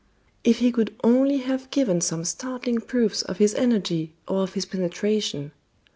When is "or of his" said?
4.27-4.65